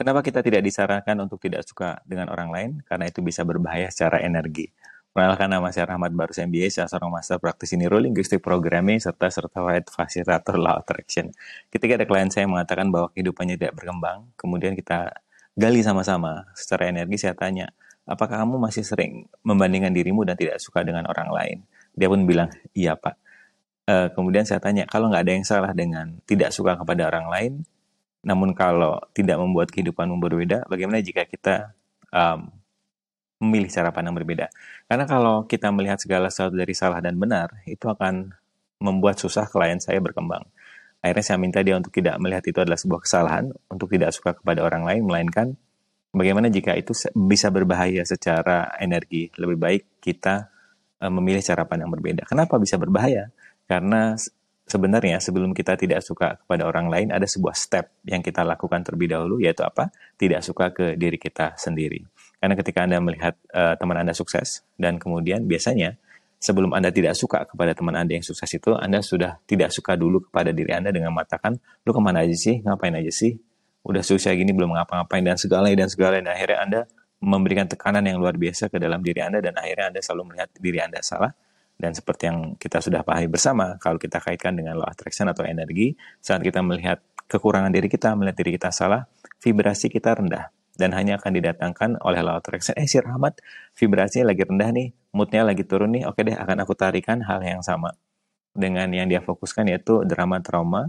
Kenapa 0.00 0.24
kita 0.24 0.40
tidak 0.40 0.64
disarankan 0.64 1.28
untuk 1.28 1.36
tidak 1.44 1.60
suka 1.60 2.00
dengan 2.08 2.32
orang 2.32 2.48
lain? 2.48 2.70
Karena 2.88 3.12
itu 3.12 3.20
bisa 3.20 3.44
berbahaya 3.44 3.92
secara 3.92 4.24
energi. 4.24 4.72
Perkenalkan 5.12 5.52
nama 5.52 5.68
saya 5.68 5.92
Rahmat 5.92 6.16
Barus 6.16 6.40
MBA, 6.40 6.72
saya 6.72 6.88
seorang 6.88 7.12
master 7.12 7.36
praktisi 7.36 7.76
neurolinguistic 7.76 8.40
programming 8.40 8.96
serta 8.96 9.28
certified 9.28 9.84
facilitator 9.92 10.56
law 10.56 10.80
attraction. 10.80 11.28
Ketika 11.68 12.00
ada 12.00 12.08
klien 12.08 12.32
saya 12.32 12.48
mengatakan 12.48 12.88
bahwa 12.88 13.12
kehidupannya 13.12 13.60
tidak 13.60 13.76
berkembang, 13.76 14.24
kemudian 14.40 14.72
kita 14.72 15.12
gali 15.52 15.84
sama-sama 15.84 16.48
secara 16.56 16.88
energi 16.88 17.20
saya 17.20 17.36
tanya, 17.36 17.68
apakah 18.08 18.40
kamu 18.40 18.56
masih 18.56 18.88
sering 18.88 19.28
membandingkan 19.44 19.92
dirimu 19.92 20.24
dan 20.24 20.32
tidak 20.32 20.64
suka 20.64 20.80
dengan 20.80 21.12
orang 21.12 21.28
lain? 21.28 21.58
Dia 21.92 22.08
pun 22.08 22.24
bilang, 22.24 22.48
iya 22.72 22.96
pak. 22.96 23.20
Uh, 23.84 24.08
kemudian 24.16 24.48
saya 24.48 24.64
tanya, 24.64 24.88
kalau 24.88 25.12
nggak 25.12 25.28
ada 25.28 25.32
yang 25.36 25.44
salah 25.44 25.76
dengan 25.76 26.24
tidak 26.24 26.56
suka 26.56 26.80
kepada 26.80 27.04
orang 27.12 27.28
lain, 27.28 27.52
namun 28.20 28.52
kalau 28.52 29.00
tidak 29.16 29.40
membuat 29.40 29.72
kehidupanmu 29.72 30.20
berbeda, 30.20 30.68
bagaimana 30.68 31.00
jika 31.00 31.24
kita 31.24 31.72
um, 32.12 32.52
memilih 33.40 33.72
cara 33.72 33.88
pandang 33.90 34.12
berbeda. 34.12 34.52
Karena 34.84 35.08
kalau 35.08 35.48
kita 35.48 35.72
melihat 35.72 35.96
segala 35.96 36.28
sesuatu 36.28 36.60
dari 36.60 36.76
salah 36.76 37.00
dan 37.00 37.16
benar, 37.16 37.64
itu 37.64 37.88
akan 37.88 38.36
membuat 38.80 39.16
susah 39.16 39.48
klien 39.48 39.80
saya 39.80 40.00
berkembang. 40.04 40.44
Akhirnya 41.00 41.24
saya 41.24 41.38
minta 41.40 41.64
dia 41.64 41.80
untuk 41.80 41.96
tidak 41.96 42.20
melihat 42.20 42.44
itu 42.44 42.60
adalah 42.60 42.76
sebuah 42.76 43.00
kesalahan, 43.00 43.48
untuk 43.72 43.88
tidak 43.88 44.12
suka 44.12 44.36
kepada 44.36 44.60
orang 44.60 44.84
lain, 44.84 45.02
melainkan 45.08 45.56
bagaimana 46.12 46.52
jika 46.52 46.76
itu 46.76 46.92
bisa 47.16 47.48
berbahaya 47.48 48.04
secara 48.04 48.68
energi. 48.76 49.32
Lebih 49.40 49.56
baik 49.56 49.82
kita 50.04 50.52
e, 51.00 51.04
memilih 51.08 51.40
cara 51.40 51.64
pandang 51.64 51.88
berbeda. 51.88 52.28
Kenapa 52.28 52.60
bisa 52.60 52.76
berbahaya? 52.76 53.32
Karena 53.64 54.12
sebenarnya 54.70 55.18
sebelum 55.18 55.50
kita 55.50 55.74
tidak 55.74 56.06
suka 56.06 56.38
kepada 56.38 56.62
orang 56.70 56.86
lain, 56.86 57.08
ada 57.10 57.26
sebuah 57.26 57.58
step 57.58 57.90
yang 58.06 58.22
kita 58.22 58.46
lakukan 58.46 58.86
terlebih 58.86 59.10
dahulu, 59.10 59.42
yaitu 59.42 59.66
apa? 59.66 59.90
Tidak 60.14 60.38
suka 60.38 60.70
ke 60.70 60.94
diri 60.94 61.18
kita 61.18 61.58
sendiri. 61.58 62.06
Karena 62.38 62.54
ketika 62.54 62.86
Anda 62.86 63.02
melihat 63.02 63.34
uh, 63.50 63.74
teman 63.74 63.98
Anda 63.98 64.14
sukses 64.14 64.62
dan 64.78 65.02
kemudian 65.02 65.44
biasanya 65.50 65.98
sebelum 66.38 66.72
Anda 66.72 66.94
tidak 66.94 67.18
suka 67.18 67.44
kepada 67.50 67.74
teman 67.74 67.98
Anda 67.98 68.16
yang 68.16 68.24
sukses 68.24 68.48
itu, 68.54 68.72
Anda 68.78 69.02
sudah 69.02 69.42
tidak 69.44 69.74
suka 69.74 69.98
dulu 69.98 70.30
kepada 70.30 70.54
diri 70.54 70.70
Anda 70.70 70.94
dengan 70.94 71.12
mengatakan, 71.12 71.58
lu 71.84 71.90
ke 71.90 72.00
mana 72.00 72.22
aja 72.22 72.32
sih, 72.32 72.62
ngapain 72.62 72.94
aja 72.94 73.12
sih, 73.12 73.36
udah 73.84 74.00
susah 74.00 74.32
gini 74.38 74.54
belum 74.54 74.72
ngapa-ngapain 74.78 75.26
dan 75.26 75.36
segala 75.36 75.68
dan 75.74 75.90
segala 75.90 76.22
dan 76.22 76.30
akhirnya 76.30 76.58
Anda 76.62 76.80
memberikan 77.20 77.68
tekanan 77.68 78.08
yang 78.08 78.16
luar 78.16 78.40
biasa 78.40 78.72
ke 78.72 78.80
dalam 78.80 79.04
diri 79.04 79.20
Anda 79.20 79.44
dan 79.44 79.52
akhirnya 79.52 79.92
Anda 79.92 80.00
selalu 80.00 80.32
melihat 80.32 80.48
diri 80.56 80.78
Anda 80.80 81.04
salah 81.04 81.32
dan 81.80 81.96
seperti 81.96 82.28
yang 82.28 82.54
kita 82.60 82.84
sudah 82.84 83.00
pahami 83.00 83.32
bersama 83.32 83.80
kalau 83.80 83.96
kita 83.96 84.20
kaitkan 84.20 84.52
dengan 84.52 84.76
law 84.76 84.86
attraction 84.86 85.26
atau 85.32 85.48
energi 85.48 85.96
saat 86.20 86.44
kita 86.44 86.60
melihat 86.60 87.00
kekurangan 87.26 87.72
diri 87.72 87.88
kita 87.88 88.12
melihat 88.12 88.36
diri 88.36 88.60
kita 88.60 88.68
salah 88.68 89.08
vibrasi 89.40 89.88
kita 89.88 90.12
rendah 90.20 90.52
dan 90.76 90.92
hanya 90.96 91.16
akan 91.20 91.32
didatangkan 91.36 91.90
oleh 92.00 92.20
law 92.24 92.40
attraction. 92.40 92.72
Eh 92.76 92.88
si 92.88 92.96
Rahmat 93.00 93.40
vibrasinya 93.76 94.32
lagi 94.32 94.48
rendah 94.48 94.70
nih, 94.72 94.88
moodnya 95.12 95.44
lagi 95.44 95.64
turun 95.64 95.92
nih, 95.92 96.08
oke 96.08 96.20
deh 96.24 96.36
akan 96.36 96.64
aku 96.64 96.72
tarikan 96.72 97.20
hal 97.24 97.44
yang 97.44 97.60
sama 97.60 97.92
dengan 98.56 98.88
yang 98.90 99.06
dia 99.06 99.20
fokuskan 99.20 99.68
yaitu 99.68 100.02
drama 100.08 100.40
trauma, 100.40 100.88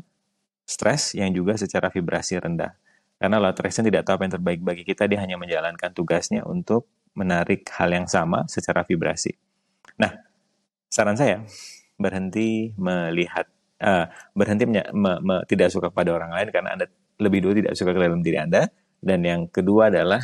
stres 0.64 1.12
yang 1.16 1.32
juga 1.36 1.60
secara 1.60 1.92
vibrasi 1.92 2.40
rendah. 2.40 2.76
Karena 3.22 3.38
law 3.38 3.52
attraction 3.54 3.86
tidak 3.86 4.08
tahu 4.08 4.18
apa 4.18 4.24
yang 4.26 4.34
terbaik 4.40 4.62
bagi 4.66 4.84
kita, 4.88 5.06
dia 5.06 5.22
hanya 5.22 5.38
menjalankan 5.38 5.94
tugasnya 5.94 6.42
untuk 6.48 6.90
menarik 7.14 7.68
hal 7.76 7.92
yang 7.92 8.08
sama 8.08 8.48
secara 8.50 8.82
vibrasi. 8.82 9.36
Nah, 10.00 10.31
saran 10.92 11.16
saya 11.16 11.48
berhenti 11.96 12.76
melihat 12.76 13.48
uh, 13.80 14.12
berhenti 14.36 14.68
me, 14.68 14.84
me, 14.94 15.36
tidak 15.48 15.72
suka 15.72 15.88
pada 15.88 16.12
orang 16.12 16.36
lain 16.36 16.52
karena 16.52 16.76
anda 16.76 16.86
lebih 17.18 17.40
dulu 17.40 17.64
tidak 17.64 17.74
suka 17.80 17.96
ke 17.96 18.00
dalam 18.04 18.20
diri 18.20 18.38
anda 18.38 18.68
dan 19.02 19.26
yang 19.26 19.50
kedua 19.50 19.90
adalah 19.90 20.22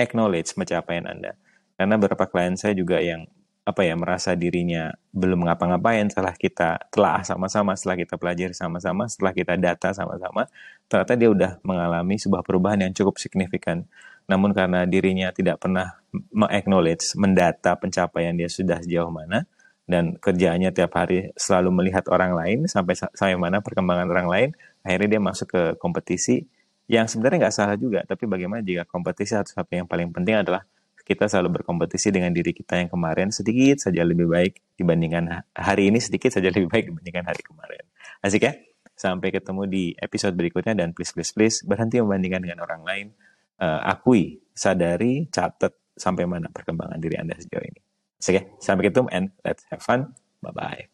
acknowledge 0.00 0.56
pencapaian 0.56 1.04
Anda. 1.06 1.36
Karena 1.76 1.94
beberapa 1.98 2.24
klien 2.26 2.56
saya 2.56 2.72
juga 2.72 2.98
yang 3.02 3.26
apa 3.64 3.80
ya 3.80 3.96
merasa 3.96 4.36
dirinya 4.36 4.92
belum 5.16 5.48
ngapa-ngapain 5.48 6.12
setelah 6.12 6.36
kita 6.36 6.84
telah 6.92 7.24
sama-sama, 7.24 7.72
setelah 7.72 7.96
kita 7.96 8.14
pelajari 8.20 8.52
sama-sama, 8.52 9.08
setelah 9.08 9.32
kita 9.32 9.56
data 9.56 9.88
sama-sama, 9.96 10.44
ternyata 10.84 11.14
dia 11.16 11.28
udah 11.32 11.50
mengalami 11.64 12.20
sebuah 12.20 12.44
perubahan 12.44 12.84
yang 12.84 12.92
cukup 12.92 13.16
signifikan. 13.16 13.88
Namun 14.28 14.52
karena 14.52 14.84
dirinya 14.88 15.32
tidak 15.32 15.60
pernah 15.64 16.00
me-acknowledge, 16.12 17.16
mendata 17.16 17.76
pencapaian 17.76 18.36
dia 18.36 18.48
sudah 18.48 18.80
sejauh 18.80 19.12
mana, 19.12 19.48
dan 19.84 20.16
kerjaannya 20.16 20.72
tiap 20.72 20.96
hari 20.96 21.32
selalu 21.36 21.70
melihat 21.84 22.08
orang 22.08 22.32
lain 22.32 22.58
sampai 22.64 22.96
sampai 22.96 23.36
mana 23.36 23.60
perkembangan 23.60 24.08
orang 24.08 24.28
lain, 24.28 24.48
akhirnya 24.80 25.18
dia 25.18 25.20
masuk 25.20 25.48
ke 25.52 25.62
kompetisi 25.76 26.48
yang 26.84 27.08
sebenarnya 27.08 27.48
nggak 27.48 27.54
salah 27.56 27.76
juga, 27.80 28.04
tapi 28.04 28.28
bagaimana 28.28 28.60
jika 28.60 28.84
kompetisi 28.84 29.32
satu 29.32 29.56
satu 29.56 29.72
yang 29.72 29.88
paling 29.88 30.12
penting 30.12 30.36
adalah 30.36 30.64
kita 31.04 31.28
selalu 31.28 31.60
berkompetisi 31.60 32.08
dengan 32.08 32.32
diri 32.32 32.56
kita 32.56 32.80
yang 32.80 32.88
kemarin 32.88 33.28
sedikit 33.28 33.76
saja 33.76 34.00
lebih 34.00 34.24
baik 34.24 34.60
dibandingkan 34.80 35.44
hari 35.52 35.92
ini 35.92 36.00
sedikit 36.00 36.32
saja 36.32 36.48
lebih 36.48 36.72
baik 36.72 36.88
dibandingkan 36.88 37.28
hari 37.28 37.44
kemarin. 37.44 37.84
Asik 38.24 38.48
ya? 38.48 38.56
Sampai 38.96 39.28
ketemu 39.28 39.68
di 39.68 39.84
episode 40.00 40.32
berikutnya 40.32 40.72
dan 40.72 40.96
please 40.96 41.12
please 41.12 41.32
please 41.36 41.60
berhenti 41.60 42.00
membandingkan 42.00 42.40
dengan 42.40 42.64
orang 42.64 42.82
lain. 42.88 43.06
Uh, 43.54 43.84
akui, 43.84 44.40
sadari, 44.56 45.28
catat 45.30 45.76
sampai 45.94 46.24
mana 46.26 46.50
perkembangan 46.50 46.98
diri 46.98 47.20
Anda 47.20 47.36
sejauh 47.38 47.62
ini. 47.62 47.83
Ya? 48.32 48.42
Sampai 48.62 48.88
ketemu 48.88 49.08
and 49.12 49.26
let's 49.44 49.66
have 49.68 49.84
fun. 49.84 50.14
Bye 50.40 50.54
bye. 50.54 50.93